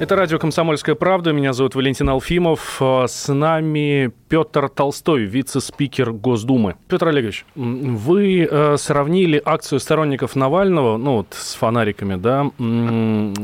Это 0.00 0.16
радио 0.16 0.38
«Комсомольская 0.38 0.94
правда». 0.94 1.34
Меня 1.34 1.52
зовут 1.52 1.74
Валентин 1.74 2.08
Алфимов. 2.08 2.78
А, 2.80 3.04
С 3.06 3.30
нами 3.30 4.10
Петр 4.30 4.70
Толстой, 4.70 5.24
вице-спикер 5.24 6.12
Госдумы. 6.12 6.76
Петр 6.88 7.08
Олегович, 7.08 7.44
вы 7.54 8.48
э, 8.50 8.78
сравнили 8.78 9.42
акцию 9.44 9.78
сторонников 9.78 10.36
Навального, 10.36 10.96
ну 10.96 11.18
вот 11.18 11.26
с 11.32 11.54
фонариками, 11.54 12.14
да, 12.14 12.50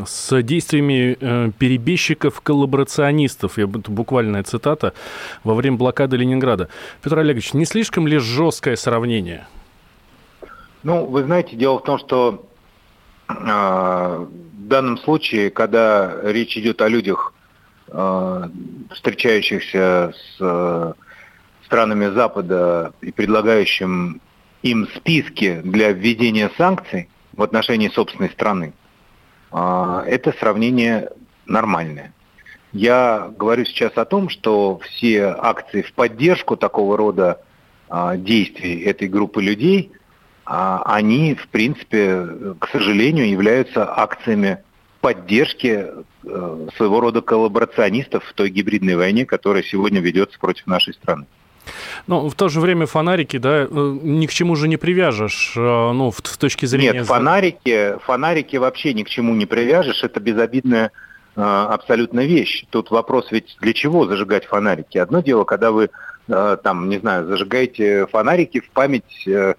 с 0.07 0.43
действиями 0.43 1.19
э, 1.21 1.51
перебежчиков-коллаборационистов. 1.59 3.59
Я, 3.59 3.67
буквальная 3.67 4.43
цитата 4.43 4.95
во 5.45 5.53
время 5.53 5.77
блокады 5.77 6.17
Ленинграда. 6.17 6.71
Петр 7.03 7.19
Олегович, 7.19 7.53
не 7.53 7.67
слишком 7.67 8.07
ли 8.07 8.17
жесткое 8.17 8.77
сравнение? 8.77 9.47
Ну, 10.85 11.05
вы 11.05 11.23
знаете, 11.23 11.55
дело 11.55 11.81
в 11.81 11.83
том, 11.83 11.99
что 11.99 12.47
а, 13.29 14.27
в 14.67 14.69
данном 14.69 14.99
случае, 14.99 15.51
когда 15.51 16.13
речь 16.25 16.59
идет 16.59 16.83
о 16.83 16.89
людях, 16.89 17.33
а, 17.87 18.51
встречающихся 18.91 20.13
с 20.13 20.37
а, 20.41 20.95
странами 21.65 22.07
Запада 22.07 22.93
и 23.01 23.13
предлагающим 23.13 24.21
им 24.63 24.89
списки 24.97 25.61
для 25.63 25.93
введения 25.93 26.51
санкций 26.59 27.09
в 27.33 27.45
отношении 27.45 27.89
собственной 27.91 28.29
страны, 28.31 28.73
а, 29.53 30.03
это 30.05 30.35
сравнение 30.41 31.11
нормальное. 31.47 32.13
Я 32.73 33.31
говорю 33.39 33.65
сейчас 33.67 33.93
о 33.95 34.05
том, 34.05 34.29
что 34.29 34.81
все 34.81 35.27
акции 35.27 35.83
в 35.83 35.93
поддержку 35.93 36.57
такого 36.57 36.97
рода 36.97 37.41
действий 38.17 38.83
этой 38.83 39.07
группы 39.07 39.41
людей– 39.41 39.93
они, 40.47 41.35
в 41.35 41.49
принципе, 41.49 42.55
к 42.61 42.69
сожалению, 42.71 43.29
являются 43.29 43.85
акциями 43.93 44.59
поддержки 45.01 45.87
э, 46.25 46.69
своего 46.77 47.01
рода 47.01 47.21
коллаборационистов 47.21 48.25
в 48.25 48.33
той 48.33 48.51
гибридной 48.51 48.97
войне, 48.97 49.25
которая 49.25 49.63
сегодня 49.63 50.01
ведется 50.01 50.39
против 50.39 50.67
нашей 50.67 50.95
страны. 50.95 51.27
Ну, 52.07 52.29
в 52.29 52.35
то 52.35 52.49
же 52.49 52.61
время 52.61 52.87
фонарики, 52.87 53.37
да, 53.37 53.69
э, 53.71 53.99
ни 54.03 54.27
к 54.27 54.33
чему 54.33 54.57
же 54.57 54.69
не 54.69 54.77
привяжешь, 54.77 55.53
э, 55.57 55.61
ну, 55.61 56.11
в, 56.11 56.17
в 56.17 56.37
точке 56.39 56.67
зрения... 56.67 56.93
Нет, 56.93 57.07
фонарики, 57.07 57.99
фонарики 58.05 58.57
вообще 58.57 58.95
ни 58.95 59.03
к 59.03 59.09
чему 59.09 59.35
не 59.35 59.47
привяжешь, 59.47 60.03
это 60.03 60.19
безобидная 60.19 60.91
э, 61.37 61.41
абсолютно 61.41 62.27
вещь. 62.27 62.65
Тут 62.71 62.91
вопрос 62.91 63.31
ведь 63.31 63.57
для 63.61 63.73
чего 63.73 64.07
зажигать 64.07 64.47
фонарики? 64.47 64.99
Одно 64.99 65.21
дело, 65.21 65.45
когда 65.45 65.71
вы, 65.71 65.91
э, 66.29 66.57
там, 66.63 66.89
не 66.89 66.99
знаю, 66.99 67.27
зажигаете 67.27 68.07
фонарики 68.07 68.61
в 68.61 68.71
память... 68.71 69.27
Э, 69.27 69.55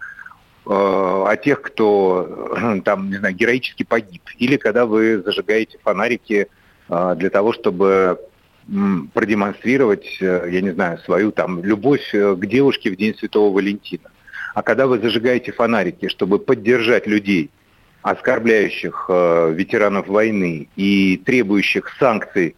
о 0.69 1.35
тех, 1.37 1.61
кто 1.61 2.81
там, 2.85 3.09
не 3.09 3.17
знаю, 3.17 3.35
героически 3.35 3.83
погиб. 3.83 4.21
Или 4.37 4.57
когда 4.57 4.85
вы 4.85 5.21
зажигаете 5.21 5.77
фонарики 5.83 6.47
э, 6.89 7.15
для 7.17 7.29
того, 7.29 7.53
чтобы 7.53 8.19
продемонстрировать, 9.13 10.17
э, 10.19 10.49
я 10.51 10.61
не 10.61 10.71
знаю, 10.71 10.97
свою 10.99 11.31
там 11.31 11.63
любовь 11.63 12.13
э, 12.13 12.35
к 12.35 12.45
девушке 12.45 12.91
в 12.91 12.97
День 12.97 13.15
Святого 13.15 13.53
Валентина. 13.53 14.09
А 14.53 14.61
когда 14.61 14.87
вы 14.87 14.99
зажигаете 14.99 15.51
фонарики, 15.51 16.09
чтобы 16.09 16.39
поддержать 16.39 17.07
людей, 17.07 17.49
оскорбляющих 18.01 19.09
ветеранов 19.09 20.07
войны 20.07 20.69
и 20.75 21.17
требующих 21.25 21.91
санкций 21.99 22.55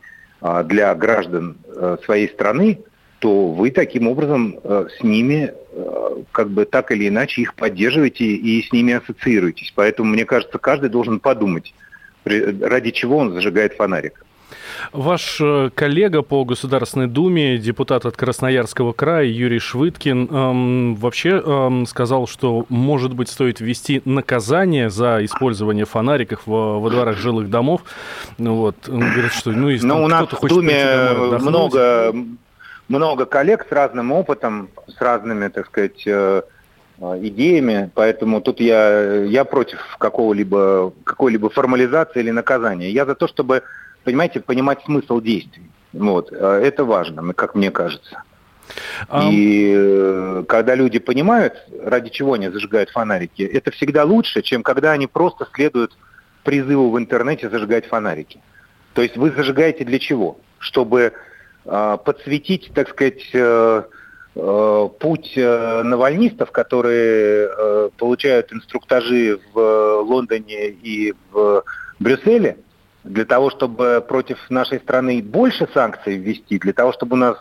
для 0.66 0.94
граждан 0.94 1.58
своей 2.04 2.30
страны, 2.30 2.80
то 3.20 3.52
вы 3.52 3.72
таким 3.72 4.08
образом 4.08 4.60
с 4.64 5.04
ними 5.04 5.54
как 6.32 6.50
бы 6.50 6.66
так 6.66 6.92
или 6.92 7.08
иначе 7.08 7.42
их 7.42 7.56
поддерживаете 7.56 8.26
и 8.26 8.62
с 8.66 8.72
ними 8.72 8.94
ассоциируетесь. 8.94 9.72
Поэтому, 9.76 10.12
мне 10.12 10.26
кажется, 10.26 10.58
каждый 10.58 10.90
должен 10.90 11.20
подумать, 11.20 11.74
ради 12.26 12.92
чего 12.92 13.18
он 13.18 13.34
зажигает 13.34 13.74
фонарик. 13.74 14.26
Ваш 14.94 15.40
э, 15.42 15.70
коллега 15.76 16.22
по 16.22 16.44
Государственной 16.46 17.08
Думе, 17.08 17.58
депутат 17.58 18.06
от 18.06 18.16
Красноярского 18.18 18.94
края 18.94 19.26
Юрий 19.26 19.60
Швыдкин, 19.60 20.28
эм, 20.32 20.96
вообще 20.96 21.32
эм, 21.32 21.86
сказал, 21.86 22.28
что, 22.28 22.66
может 22.70 23.14
быть, 23.14 23.30
стоит 23.30 23.60
ввести 23.60 24.02
наказание 24.06 24.90
за 24.90 25.24
использование 25.24 25.86
фонариков 25.86 26.42
во, 26.46 26.80
во 26.80 26.90
дворах 26.90 27.18
жилых 27.18 27.50
домов. 27.50 27.82
Ну 28.38 28.56
вот, 28.56 28.76
он 28.88 29.00
говорит, 29.00 29.34
что 29.34 29.52
ну, 29.52 29.70
если 29.70 29.86
Но 29.86 30.04
у 30.04 30.08
нас 30.08 30.28
в 30.32 30.48
Думе 30.48 31.12
много 31.40 32.14
много 32.90 33.26
коллег 33.26 33.66
с 33.70 33.72
разным 33.72 34.12
опытом, 34.12 34.70
с 34.88 35.00
разными, 35.00 35.48
так 35.48 35.68
сказать, 35.68 36.04
э, 36.06 36.42
э, 37.00 37.20
идеями, 37.22 37.90
поэтому 37.94 38.42
тут 38.42 38.60
я, 38.60 39.24
я 39.24 39.46
против 39.46 39.80
какого-либо, 39.98 40.92
какой-либо 41.04 41.50
формализации 41.50 42.20
или 42.20 42.32
наказания. 42.32 42.90
Я 42.90 43.06
за 43.06 43.16
то, 43.16 43.28
чтобы, 43.28 43.64
понимаете, 44.04 44.42
понимать 44.42 44.84
смысл 44.84 45.22
действий. 45.22 45.70
Вот. 45.94 46.34
Э, 46.34 46.62
это 46.64 46.84
важно, 46.84 47.34
как 47.34 47.56
мне 47.56 47.72
кажется. 47.72 48.24
И 49.24 50.44
когда 50.48 50.76
люди 50.76 51.00
понимают, 51.00 51.56
ради 51.84 52.12
чего 52.12 52.34
они 52.34 52.50
зажигают 52.50 52.92
фонарики, 52.92 53.42
это 53.42 53.72
всегда 53.72 54.04
лучше, 54.04 54.44
чем 54.44 54.62
когда 54.62 54.92
они 54.92 55.08
просто 55.08 55.48
следуют 55.56 55.98
призыву 56.44 56.92
в 56.92 57.00
интернете 57.00 57.50
зажигать 57.50 57.88
фонарики. 57.88 58.40
То 58.94 59.02
есть 59.02 59.18
вы 59.18 59.32
зажигаете 59.32 59.86
для 59.86 59.98
чего? 59.98 60.38
Чтобы 60.60 61.14
подсветить, 61.66 62.72
так 62.74 62.90
сказать, 62.90 63.22
э, 63.34 63.84
э, 64.36 64.90
путь 65.00 65.34
э, 65.36 65.84
навальнистов, 65.84 66.52
которые 66.52 67.90
получают 67.98 68.54
инструктажи 68.54 69.40
в 69.54 70.00
Лондоне 70.02 70.70
и 70.70 71.14
в 71.32 71.64
Брюсселе, 72.00 72.58
для 73.04 73.26
того, 73.26 73.50
чтобы 73.50 74.04
против 74.08 74.38
нашей 74.50 74.80
страны 74.80 75.22
больше 75.22 75.68
санкций 75.74 76.18
ввести, 76.18 76.60
для 76.60 76.74
того, 76.74 76.94
чтобы 76.94 77.16
у 77.16 77.20
нас 77.20 77.38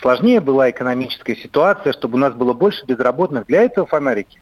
сложнее 0.00 0.40
была 0.40 0.70
экономическая 0.70 1.36
ситуация, 1.36 1.92
чтобы 1.92 2.16
у 2.16 2.20
нас 2.20 2.34
было 2.34 2.52
больше 2.52 2.84
безработных. 2.86 3.46
Для 3.46 3.62
этого 3.62 3.86
фонарики? 3.86 4.40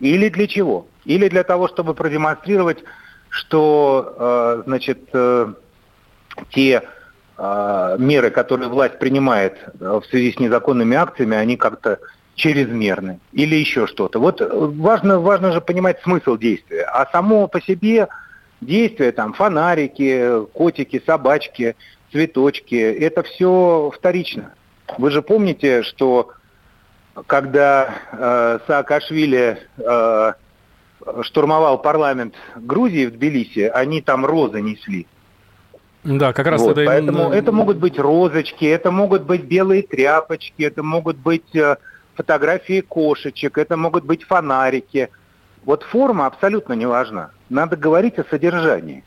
Или 0.00 0.28
для 0.28 0.46
чего? 0.46 0.86
Или 1.04 1.28
для 1.28 1.44
того, 1.44 1.68
чтобы 1.68 1.94
продемонстрировать, 1.94 2.78
что, 3.28 4.62
значит, 4.66 5.10
те 6.50 6.82
меры, 7.98 8.30
которые 8.30 8.68
власть 8.68 8.98
принимает 8.98 9.56
э, 9.80 10.00
в 10.00 10.04
связи 10.10 10.32
с 10.32 10.38
незаконными 10.38 10.96
акциями, 10.96 11.36
они 11.36 11.56
как-то 11.56 11.98
чрезмерны 12.34 13.20
или 13.32 13.54
еще 13.54 13.86
что-то. 13.86 14.18
Вот 14.18 14.40
э, 14.40 14.48
важно, 14.50 15.20
важно 15.20 15.52
же 15.52 15.60
понимать 15.60 16.00
смысл 16.02 16.36
действия. 16.36 16.82
А 16.84 17.06
само 17.10 17.48
по 17.48 17.60
себе 17.60 18.08
действие, 18.60 19.12
там, 19.12 19.32
фонарики, 19.32 20.44
котики, 20.52 21.02
собачки, 21.04 21.76
цветочки, 22.12 22.74
это 22.74 23.22
все 23.22 23.90
вторично. 23.94 24.52
Вы 24.98 25.10
же 25.10 25.22
помните, 25.22 25.82
что 25.82 26.32
когда 27.26 27.94
э, 28.12 28.58
Саакашвили 28.66 29.58
э, 29.78 30.32
штурмовал 31.22 31.78
парламент 31.78 32.34
Грузии 32.56 33.06
в 33.06 33.12
Тбилиси, 33.12 33.70
они 33.72 34.02
там 34.02 34.26
розы 34.26 34.60
несли. 34.60 35.06
Да, 36.04 36.32
как 36.32 36.46
раз 36.46 36.62
вот, 36.62 36.78
это 36.78 36.86
Поэтому 36.86 37.30
это 37.30 37.52
могут 37.52 37.76
быть 37.76 37.98
розочки, 37.98 38.64
это 38.64 38.90
могут 38.90 39.22
быть 39.22 39.44
белые 39.44 39.82
тряпочки, 39.82 40.62
это 40.62 40.82
могут 40.82 41.18
быть 41.18 41.54
э, 41.54 41.76
фотографии 42.14 42.80
кошечек, 42.80 43.58
это 43.58 43.76
могут 43.76 44.04
быть 44.04 44.24
фонарики. 44.24 45.10
Вот 45.64 45.82
форма 45.82 46.26
абсолютно 46.26 46.72
не 46.72 46.86
важна. 46.86 47.30
Надо 47.50 47.76
говорить 47.76 48.18
о 48.18 48.24
содержании. 48.24 49.04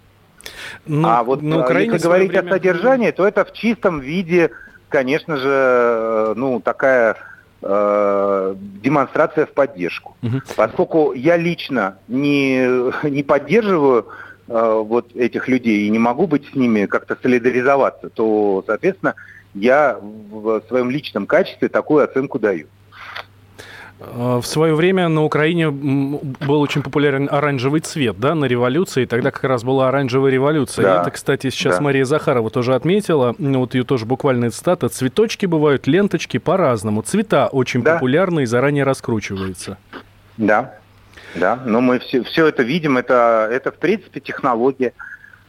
Ну, 0.85 1.07
а 1.07 1.23
вот 1.23 1.41
на 1.41 1.61
Украине 1.61 1.93
если 1.93 2.07
говорить 2.07 2.31
время... 2.31 2.47
о 2.47 2.51
содержании, 2.51 3.11
то 3.11 3.27
это 3.27 3.43
в 3.43 3.53
чистом 3.53 3.99
виде, 3.99 4.51
конечно 4.89 5.37
же, 5.37 5.49
э, 5.49 6.33
ну, 6.35 6.59
такая 6.59 7.15
э, 7.63 8.55
демонстрация 8.55 9.47
в 9.47 9.51
поддержку. 9.51 10.15
Угу. 10.21 10.41
Поскольку 10.55 11.13
я 11.13 11.37
лично 11.37 11.97
не, 12.07 12.67
не 13.09 13.23
поддерживаю 13.23 14.05
Э, 14.05 14.32
вот 14.47 15.15
этих 15.15 15.47
людей 15.47 15.87
и 15.87 15.89
не 15.89 15.99
могу 15.99 16.27
быть 16.27 16.45
с 16.51 16.55
ними 16.55 16.85
как-то 16.85 17.17
солидаризоваться, 17.21 18.09
то, 18.09 18.63
соответственно, 18.67 19.15
я 19.53 19.97
в 20.01 20.61
своем 20.67 20.89
личном 20.89 21.27
качестве 21.27 21.69
такую 21.69 22.03
оценку 22.03 22.39
даю. 22.39 22.67
Э, 23.99 24.39
в 24.41 24.45
свое 24.45 24.75
время 24.75 25.07
на 25.07 25.23
Украине 25.23 25.69
был 25.69 26.61
очень 26.61 26.81
популярен 26.81 27.29
оранжевый 27.31 27.81
цвет, 27.81 28.19
да, 28.19 28.35
на 28.35 28.45
революции. 28.45 29.05
Тогда 29.05 29.31
как 29.31 29.43
раз 29.43 29.63
была 29.63 29.89
оранжевая 29.89 30.31
революция. 30.31 30.83
Да. 30.83 31.01
Это, 31.01 31.11
кстати, 31.11 31.49
сейчас 31.49 31.77
да. 31.77 31.81
Мария 31.81 32.05
Захарова 32.05 32.49
тоже 32.49 32.75
отметила. 32.75 33.35
Ну, 33.37 33.59
вот 33.59 33.75
ее 33.75 33.83
тоже 33.83 34.05
буквальная 34.05 34.49
цитата. 34.49 34.89
Цветочки 34.89 35.45
бывают, 35.45 35.87
ленточки 35.87 36.37
по-разному. 36.37 37.01
Цвета 37.01 37.47
очень 37.47 37.83
да. 37.83 37.95
популярны 37.95 38.43
и 38.43 38.45
заранее 38.45 38.83
раскручиваются. 38.83 39.77
Да, 40.37 40.75
да, 41.35 41.55
но 41.65 41.81
мы 41.81 41.99
все, 41.99 42.23
все 42.23 42.47
это 42.47 42.63
видим, 42.63 42.97
это, 42.97 43.47
это 43.51 43.71
в 43.71 43.75
принципе 43.75 44.19
технология. 44.19 44.93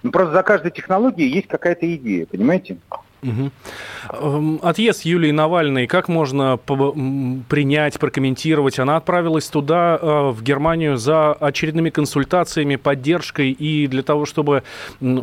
Ну, 0.03 0.11
просто 0.11 0.35
за 0.35 0.43
каждой 0.43 0.71
технологией 0.71 1.31
есть 1.31 1.49
какая-то 1.49 1.93
идея, 1.95 2.27
понимаете? 2.27 2.77
Угу. 3.25 4.61
Отъезд 4.63 5.03
Юлии 5.07 5.31
Навальной, 5.31 5.87
как 5.87 6.09
можно 6.09 6.59
принять, 6.59 7.99
прокомментировать? 7.99 8.79
Она 8.79 8.97
отправилась 8.97 9.47
туда, 9.49 9.99
э, 10.01 10.31
в 10.31 10.43
Германию, 10.43 10.99
за 10.99 11.33
очередными 11.33 11.89
консультациями, 11.89 12.77
поддержкой 12.77 13.53
и 13.53 13.87
для 13.87 14.03
того, 14.03 14.27
чтобы 14.27 14.63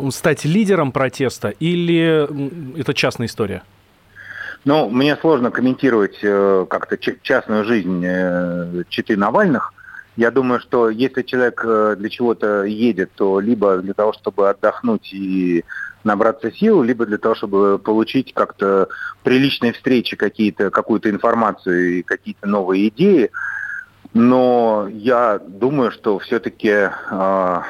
стать 0.10 0.46
лидером 0.46 0.92
протеста? 0.92 1.50
Или 1.60 2.28
это 2.80 2.96
частная 2.96 3.28
история? 3.28 3.62
Ну, 4.66 4.90
мне 4.90 5.16
сложно 5.18 5.52
комментировать 5.52 6.20
э, 6.22 6.66
как-то 6.70 6.98
частную 6.98 7.66
жизнь 7.66 8.04
э, 8.06 8.84
Читы 8.90 9.18
Навальных. 9.18 9.74
Я 10.18 10.30
думаю, 10.30 10.60
что 10.60 10.90
если 10.90 11.22
человек 11.22 11.64
для 11.98 12.10
чего-то 12.10 12.64
едет, 12.64 13.12
то 13.16 13.40
либо 13.40 13.78
для 13.78 13.94
того, 13.94 14.12
чтобы 14.14 14.50
отдохнуть 14.50 15.14
и 15.14 15.64
набраться 16.04 16.52
сил, 16.52 16.84
либо 16.84 17.06
для 17.06 17.18
того, 17.18 17.36
чтобы 17.36 17.80
получить 17.80 18.34
как-то 18.34 18.90
приличные 19.24 19.74
встречи, 19.74 20.16
какие-то, 20.16 20.70
какую-то 20.70 21.10
информацию 21.10 22.00
и 22.00 22.02
какие-то 22.02 22.48
новые 22.48 22.90
идеи. 22.90 23.32
Но 24.14 24.88
я 24.92 25.40
думаю, 25.40 25.92
что 25.92 26.20
все-таки 26.20 26.70
э, 26.70 27.62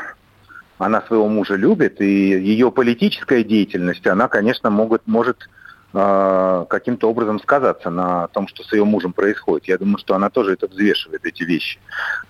она 0.77 1.01
своего 1.03 1.27
мужа 1.27 1.55
любит, 1.55 2.01
и 2.01 2.05
ее 2.05 2.71
политическая 2.71 3.44
деятельность, 3.44 4.07
она, 4.07 4.27
конечно, 4.27 4.69
могут, 4.69 5.03
может 5.05 5.49
э, 5.93 6.65
каким-то 6.69 7.09
образом 7.09 7.39
сказаться 7.39 7.89
на 7.89 8.27
том, 8.29 8.47
что 8.47 8.63
с 8.63 8.71
ее 8.73 8.85
мужем 8.85 9.13
происходит. 9.13 9.67
Я 9.67 9.77
думаю, 9.77 9.97
что 9.97 10.15
она 10.15 10.29
тоже 10.29 10.53
это 10.53 10.67
взвешивает, 10.67 11.25
эти 11.25 11.43
вещи. 11.43 11.79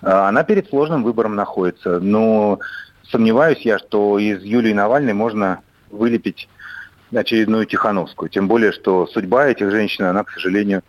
Э, 0.02 0.28
она 0.28 0.44
перед 0.44 0.68
сложным 0.68 1.02
выбором 1.02 1.34
находится, 1.34 2.00
но 2.00 2.58
сомневаюсь 3.10 3.60
я, 3.60 3.78
что 3.78 4.18
из 4.18 4.42
Юлии 4.42 4.72
Навальной 4.72 5.12
можно 5.12 5.60
вылепить 5.90 6.48
очередную 7.14 7.66
Тихановскую. 7.66 8.28
Тем 8.28 8.48
более, 8.48 8.72
что 8.72 9.06
судьба 9.06 9.48
этих 9.48 9.70
женщин, 9.70 10.04
она, 10.04 10.24
к 10.24 10.30
сожалению, 10.30 10.82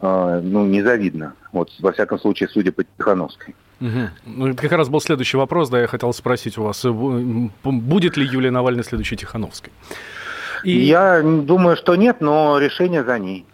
э, 0.00 0.40
ну, 0.42 0.64
незавидна. 0.66 1.34
Вот, 1.52 1.70
во 1.80 1.92
всяком 1.92 2.18
случае, 2.18 2.48
судя 2.48 2.72
по 2.72 2.84
Тихановской. 2.84 3.54
Угу. 3.80 4.08
Ну, 4.26 4.54
как 4.54 4.72
раз 4.72 4.88
был 4.88 5.00
следующий 5.00 5.36
вопрос, 5.36 5.68
да, 5.68 5.80
я 5.80 5.86
хотел 5.86 6.12
спросить 6.12 6.56
у 6.58 6.62
вас, 6.62 6.84
э, 6.84 6.90
будет 6.90 8.16
ли 8.16 8.24
Юлия 8.24 8.50
Навальная 8.50 8.84
следующей 8.84 9.16
Тихановской? 9.16 9.72
И... 10.64 10.72
Я 10.72 11.22
думаю, 11.22 11.76
что 11.76 11.94
нет, 11.96 12.20
но 12.20 12.58
решение 12.58 13.04
за 13.04 13.18
ней. 13.18 13.44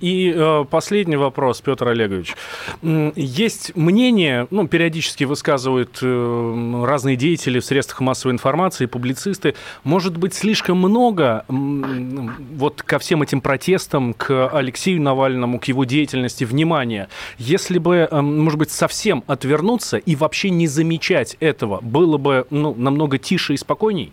И 0.00 0.32
э, 0.34 0.64
последний 0.70 1.16
вопрос, 1.16 1.60
Петр 1.60 1.88
Олегович. 1.88 2.34
Есть 2.82 3.76
мнение, 3.76 4.46
ну, 4.50 4.66
периодически 4.66 5.24
высказывают 5.24 5.98
э, 6.02 6.84
разные 6.84 7.16
деятели 7.16 7.60
в 7.60 7.64
средствах 7.64 8.00
массовой 8.00 8.32
информации, 8.32 8.86
публицисты, 8.86 9.54
может 9.84 10.16
быть, 10.16 10.34
слишком 10.34 10.78
много 10.78 11.44
вот 11.48 12.82
ко 12.82 12.98
всем 12.98 13.22
этим 13.22 13.40
протестам, 13.40 14.14
к 14.14 14.48
Алексею 14.48 15.02
Навальному, 15.02 15.58
к 15.58 15.64
его 15.64 15.84
деятельности 15.84 16.44
внимания. 16.44 17.08
Если 17.38 17.78
бы, 17.78 18.08
э, 18.10 18.20
может 18.20 18.58
быть, 18.58 18.70
совсем 18.70 19.24
отвернуться 19.26 19.98
и 19.98 20.16
вообще 20.16 20.50
не 20.50 20.66
замечать 20.68 21.36
этого, 21.40 21.80
было 21.82 22.16
бы 22.16 22.46
ну, 22.50 22.74
намного 22.74 23.18
тише 23.18 23.54
и 23.54 23.56
спокойней? 23.56 24.12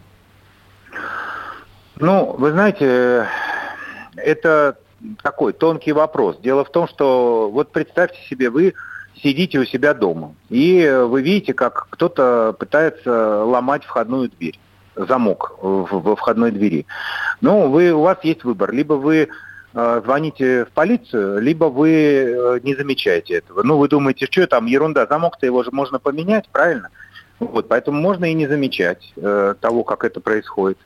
Ну, 1.99 2.35
вы 2.38 2.51
знаете, 2.51 3.27
это 4.15 4.77
такой 5.23 5.53
тонкий 5.53 5.94
вопрос. 5.94 6.38
Дело 6.39 6.63
в 6.63 6.69
том, 6.69 6.88
что 6.88 7.49
вот 7.51 7.71
представьте 7.71 8.19
себе, 8.29 8.49
вы 8.49 8.73
сидите 9.15 9.59
у 9.59 9.65
себя 9.65 9.94
дома, 9.94 10.35
и 10.49 10.88
вы 11.05 11.21
видите, 11.21 11.53
как 11.53 11.88
кто-то 11.89 12.55
пытается 12.57 13.44
ломать 13.44 13.83
входную 13.83 14.29
дверь, 14.29 14.59
замок 14.95 15.57
во 15.61 16.15
входной 16.15 16.51
двери. 16.51 16.85
Ну, 17.41 17.69
вы, 17.69 17.91
у 17.91 18.01
вас 18.01 18.17
есть 18.23 18.44
выбор. 18.44 18.71
Либо 18.71 18.94
вы 18.94 19.29
э, 19.73 20.01
звоните 20.03 20.65
в 20.65 20.69
полицию, 20.69 21.41
либо 21.41 21.65
вы 21.65 21.91
э, 21.91 22.59
не 22.63 22.75
замечаете 22.75 23.35
этого. 23.35 23.63
Ну, 23.63 23.77
вы 23.77 23.88
думаете, 23.88 24.27
что 24.29 24.45
там, 24.45 24.65
ерунда, 24.67 25.07
замок-то 25.07 25.45
его 25.45 25.63
же 25.63 25.71
можно 25.71 25.99
поменять, 25.99 26.47
правильно? 26.51 26.89
Вот, 27.39 27.67
поэтому 27.67 27.99
можно 28.01 28.25
и 28.25 28.33
не 28.33 28.47
замечать 28.47 29.13
э, 29.15 29.55
того, 29.59 29.83
как 29.83 30.03
это 30.03 30.19
происходит. 30.19 30.77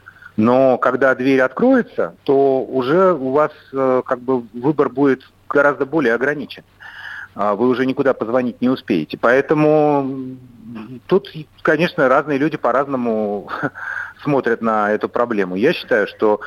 Но 0.41 0.79
когда 0.79 1.13
дверь 1.13 1.41
откроется, 1.41 2.15
то 2.23 2.63
уже 2.63 3.13
у 3.13 3.29
вас 3.29 3.51
э, 3.71 4.01
как 4.03 4.21
бы 4.21 4.41
выбор 4.53 4.89
будет 4.89 5.21
гораздо 5.47 5.85
более 5.85 6.15
ограничен. 6.15 6.63
А 7.35 7.53
вы 7.53 7.67
уже 7.67 7.85
никуда 7.85 8.15
позвонить 8.15 8.59
не 8.59 8.67
успеете. 8.67 9.19
Поэтому 9.21 10.35
тут, 11.05 11.31
конечно, 11.61 12.09
разные 12.09 12.39
люди 12.39 12.57
по-разному 12.57 13.51
смотрят 14.23 14.63
на 14.63 14.91
эту 14.91 15.09
проблему. 15.09 15.55
Я 15.55 15.73
считаю, 15.73 16.07
что 16.07 16.41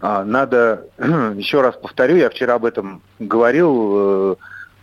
а, 0.00 0.24
надо, 0.24 0.86
еще 0.98 1.60
раз 1.60 1.76
повторю, 1.76 2.16
я 2.16 2.30
вчера 2.30 2.54
об 2.54 2.64
этом 2.64 3.02
говорил, 3.18 4.32
э, 4.32 4.36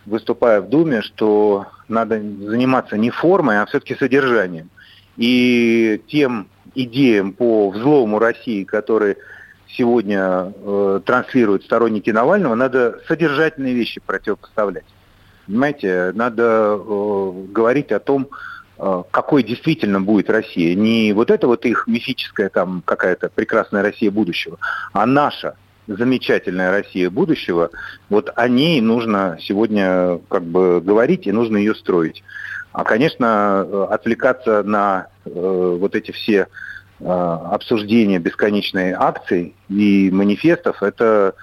выступая 0.06 0.60
в 0.60 0.68
Думе, 0.68 1.02
что 1.02 1.66
надо 1.88 2.20
заниматься 2.20 2.96
не 2.98 3.10
формой, 3.10 3.60
а 3.60 3.66
все-таки 3.66 3.96
содержанием. 3.96 4.70
И 5.16 6.00
тем 6.06 6.46
идеям 6.74 7.32
по 7.32 7.70
взлому 7.70 8.18
России, 8.18 8.64
которые 8.64 9.16
сегодня 9.68 10.52
э, 10.54 11.00
транслируют 11.04 11.64
сторонники 11.64 12.10
Навального, 12.10 12.54
надо 12.54 13.00
содержательные 13.08 13.74
вещи 13.74 14.00
противопоставлять. 14.04 14.84
Понимаете, 15.46 16.12
надо 16.14 16.78
э, 16.78 17.32
говорить 17.50 17.92
о 17.92 17.98
том, 17.98 18.28
э, 18.78 19.02
какой 19.10 19.42
действительно 19.42 20.00
будет 20.00 20.30
Россия. 20.30 20.74
Не 20.74 21.12
вот 21.12 21.30
это 21.30 21.46
вот 21.46 21.64
их 21.66 21.86
мифическая 21.86 22.48
там 22.48 22.82
какая-то 22.84 23.28
прекрасная 23.28 23.82
Россия 23.82 24.10
будущего, 24.10 24.58
а 24.92 25.06
наша 25.06 25.56
замечательная 25.86 26.70
Россия 26.70 27.10
будущего, 27.10 27.70
вот 28.08 28.32
о 28.36 28.48
ней 28.48 28.80
нужно 28.80 29.38
сегодня 29.40 30.18
как 30.28 30.42
бы 30.44 30.80
говорить 30.80 31.26
и 31.26 31.32
нужно 31.32 31.58
ее 31.58 31.74
строить. 31.74 32.22
А, 32.74 32.82
конечно, 32.82 33.64
э, 33.64 33.86
отвлекаться 33.90 34.64
на 34.64 35.06
э, 35.24 35.30
вот 35.30 35.94
эти 35.94 36.10
все 36.10 36.48
э, 36.98 37.04
обсуждения 37.06 38.18
бесконечной 38.18 38.90
акций 38.90 39.54
и 39.68 40.10
манифестов, 40.10 40.82
это 40.82 41.36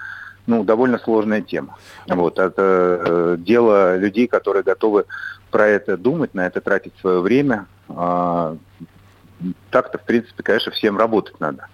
ну, 0.46 0.66
довольно 0.66 1.00
сложная 1.00 1.42
тема. 1.42 1.78
Вот, 2.06 2.38
это 2.38 2.54
э, 2.58 3.36
дело 3.40 3.96
людей, 3.96 4.28
которые 4.28 4.64
готовы 4.64 5.06
про 5.52 5.68
это 5.68 5.96
думать, 5.96 6.34
на 6.34 6.46
это 6.46 6.60
тратить 6.60 6.94
свое 7.00 7.22
время. 7.22 7.66
А, 7.88 8.58
так-то, 9.70 10.00
в 10.00 10.04
принципе, 10.04 10.44
конечно, 10.44 10.74
всем 10.74 10.98
работать 10.98 11.40
надо 11.40 11.68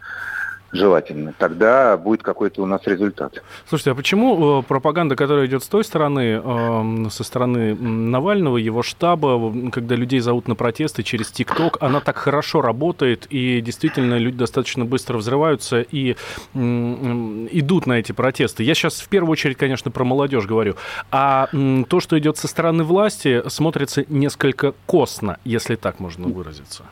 желательно. 0.72 1.34
Тогда 1.38 1.98
будет 1.98 2.24
какой-то 2.24 2.62
у 2.62 2.66
нас 2.66 2.82
результат. 2.86 3.42
Слушайте, 3.68 3.92
а 3.92 3.96
почему 3.96 4.60
э, 4.60 4.64
пропаганда, 4.64 5.16
которая 5.16 5.46
идет 5.46 5.64
с 5.64 5.68
той 5.68 5.84
стороны, 5.84 6.42
эм, 6.44 7.10
со 7.10 7.24
стороны 7.24 7.76
Навального, 7.76 8.58
его 8.58 8.84
штаба, 8.84 9.54
когда 9.72 9.96
людей 9.96 10.20
зовут 10.20 10.48
на 10.48 10.56
протесты 10.56 11.04
через 11.04 11.32
ТикТок, 11.32 11.78
она 11.82 12.00
так 12.00 12.18
хорошо 12.18 12.62
работает, 12.62 13.28
и 13.30 13.62
действительно 13.62 14.18
люди 14.18 14.38
достаточно 14.38 14.86
быстро 14.86 15.18
взрываются 15.18 15.82
и 15.82 16.16
идут 16.54 17.88
на 17.88 17.94
эти 17.94 18.12
протесты? 18.12 18.64
Я 18.64 18.76
сейчас 18.76 19.00
в 19.00 19.08
первую 19.10 19.32
очередь, 19.32 19.58
конечно, 19.58 19.92
про 19.92 20.04
молодежь 20.04 20.46
говорю. 20.46 20.76
А 21.12 21.50
то, 21.90 22.00
что 22.00 22.18
идет 22.20 22.38
со 22.38 22.48
стороны 22.48 22.84
власти, 22.84 23.44
смотрится 23.48 24.06
несколько 24.10 24.74
косно, 24.86 25.38
если 25.44 25.76
так 25.76 26.00
можно 26.00 26.28
выразиться. 26.28 26.84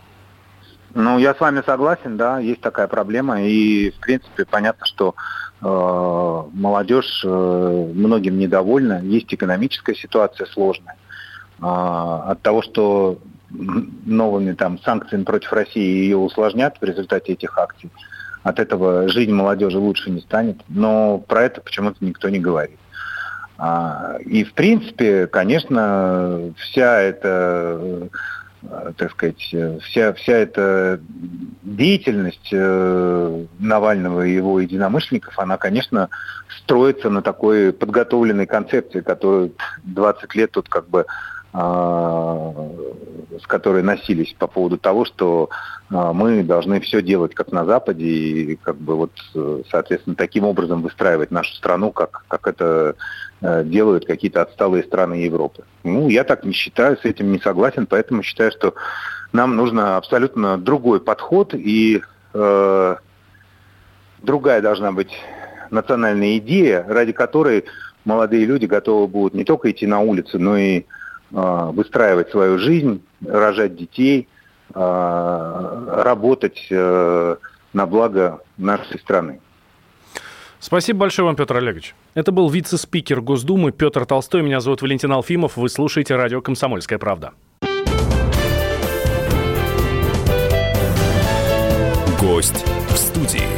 Ну, 0.95 1.19
я 1.19 1.35
с 1.35 1.39
вами 1.41 1.61
согласен, 1.65 2.15
да, 2.15 2.39
есть 2.39 2.61
такая 2.61 2.87
проблема, 2.87 3.41
и, 3.41 3.91
в 3.91 3.99
принципе, 3.99 4.45
понятно, 4.45 4.85
что 4.85 5.13
э, 5.61 6.43
молодежь 6.53 7.21
э, 7.25 7.91
многим 7.93 8.39
недовольна, 8.39 9.01
есть 9.03 9.33
экономическая 9.33 9.93
ситуация 9.93 10.47
сложная. 10.47 10.95
Э, 11.61 11.65
от 11.65 12.41
того, 12.41 12.61
что 12.61 13.19
новыми 13.49 14.53
там 14.53 14.79
санкциями 14.79 15.25
против 15.25 15.51
России 15.51 15.81
ее 15.81 16.15
усложнят 16.15 16.77
в 16.79 16.83
результате 16.85 17.33
этих 17.33 17.57
акций, 17.57 17.91
от 18.43 18.59
этого 18.61 19.09
жизнь 19.09 19.33
молодежи 19.33 19.77
лучше 19.77 20.11
не 20.11 20.21
станет, 20.21 20.61
но 20.69 21.17
про 21.17 21.43
это 21.43 21.59
почему-то 21.59 21.97
никто 21.99 22.29
не 22.29 22.39
говорит. 22.39 22.79
А, 23.57 24.15
и, 24.25 24.45
в 24.45 24.53
принципе, 24.53 25.27
конечно, 25.27 26.53
вся 26.57 27.01
эта 27.01 28.07
так 28.97 29.11
сказать, 29.11 29.49
э, 29.53 29.79
вся, 29.83 30.13
вся 30.13 30.33
эта 30.33 30.99
деятельность 31.63 32.49
э, 32.51 33.45
Навального 33.59 34.25
и 34.25 34.33
его 34.33 34.59
единомышленников, 34.59 35.37
она, 35.39 35.57
конечно, 35.57 36.09
строится 36.59 37.09
на 37.09 37.21
такой 37.21 37.73
подготовленной 37.73 38.45
концепции, 38.45 39.01
которую 39.01 39.53
20 39.83 40.35
лет 40.35 40.51
тут 40.51 40.69
как 40.69 40.89
бы 40.89 41.05
а, 41.57 42.51
с 43.41 43.47
которой 43.47 43.81
носились 43.81 44.35
по 44.37 44.47
поводу 44.47 44.77
того, 44.77 45.05
что 45.05 45.49
а, 45.89 46.11
мы 46.11 46.43
должны 46.43 46.81
все 46.81 47.01
делать 47.01 47.33
как 47.33 47.53
на 47.53 47.63
Западе 47.63 48.05
и 48.05 48.55
как 48.57 48.75
бы 48.75 48.95
вот, 48.95 49.11
соответственно, 49.71 50.17
таким 50.17 50.43
образом 50.43 50.81
выстраивать 50.81 51.31
нашу 51.31 51.53
страну, 51.55 51.91
как, 51.91 52.25
как 52.27 52.47
это 52.47 52.95
э, 53.39 53.63
делают 53.63 54.05
какие-то 54.05 54.41
отсталые 54.41 54.83
страны 54.83 55.13
Европы. 55.13 55.63
Ну, 55.85 56.09
я 56.09 56.25
так 56.25 56.43
не 56.43 56.51
считаю, 56.51 56.97
с 56.97 57.05
этим 57.05 57.31
не 57.31 57.39
согласен, 57.39 57.85
поэтому 57.85 58.21
считаю, 58.21 58.51
что 58.51 58.73
нам 59.31 59.55
нужно 59.55 59.95
абсолютно 59.95 60.57
другой 60.57 60.99
подход 60.99 61.53
и 61.53 62.01
э, 62.33 62.95
другая 64.23 64.61
должна 64.61 64.91
быть 64.91 65.13
национальная 65.71 66.37
идея, 66.37 66.83
ради 66.85 67.13
которой 67.13 67.63
молодые 68.03 68.45
люди 68.45 68.65
готовы 68.65 69.07
будут 69.07 69.35
не 69.35 69.45
только 69.45 69.71
идти 69.71 69.87
на 69.87 70.01
улицу, 70.01 70.37
но 70.37 70.57
и 70.57 70.79
а, 70.79 70.83
выстраивать 71.31 72.29
свою 72.29 72.57
жизнь, 72.59 73.03
рожать 73.25 73.75
детей, 73.75 74.27
а, 74.73 76.03
работать 76.03 76.67
э, 76.69 77.35
на 77.71 77.85
благо 77.85 78.41
нашей 78.57 78.99
страны. 78.99 79.39
Спасибо 80.59 80.99
большое 80.99 81.27
вам, 81.27 81.35
Петр 81.35 81.55
Олегович. 81.55 81.95
Это 82.13 82.31
был 82.31 82.49
вице-спикер 82.49 83.21
Госдумы 83.21 83.71
Петр 83.71 84.05
Толстой. 84.05 84.41
Меня 84.41 84.59
зовут 84.59 84.81
Валентин 84.81 85.11
Алфимов. 85.11 85.55
Вы 85.55 85.69
слушаете 85.69 86.15
радио 86.15 86.41
«Комсомольская 86.41 86.97
правда». 86.99 87.31
Гость 92.19 92.65
в 92.89 92.97
студии. 92.97 93.54